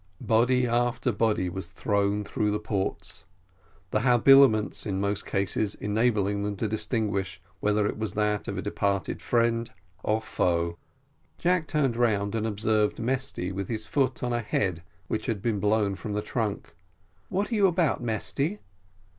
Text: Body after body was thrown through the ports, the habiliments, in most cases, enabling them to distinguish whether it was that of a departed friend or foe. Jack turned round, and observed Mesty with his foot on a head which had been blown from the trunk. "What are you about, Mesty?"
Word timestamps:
Body 0.19 0.65
after 0.65 1.11
body 1.11 1.47
was 1.47 1.67
thrown 1.69 2.23
through 2.23 2.49
the 2.49 2.57
ports, 2.57 3.25
the 3.91 3.99
habiliments, 3.99 4.87
in 4.87 4.99
most 4.99 5.27
cases, 5.27 5.75
enabling 5.75 6.41
them 6.41 6.55
to 6.55 6.67
distinguish 6.67 7.39
whether 7.59 7.85
it 7.85 7.99
was 7.99 8.15
that 8.15 8.47
of 8.47 8.57
a 8.57 8.63
departed 8.63 9.21
friend 9.21 9.71
or 10.01 10.19
foe. 10.19 10.79
Jack 11.37 11.67
turned 11.67 11.95
round, 11.95 12.33
and 12.33 12.47
observed 12.47 12.97
Mesty 12.97 13.51
with 13.51 13.67
his 13.67 13.85
foot 13.85 14.23
on 14.23 14.33
a 14.33 14.41
head 14.41 14.81
which 15.07 15.27
had 15.27 15.39
been 15.39 15.59
blown 15.59 15.93
from 15.93 16.13
the 16.13 16.23
trunk. 16.23 16.73
"What 17.29 17.51
are 17.51 17.55
you 17.55 17.67
about, 17.67 18.01
Mesty?" 18.01 18.57